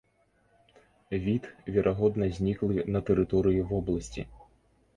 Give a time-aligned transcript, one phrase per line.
[1.25, 1.43] Від,
[1.75, 4.21] верагодна зніклы на тэрыторыі вобласці.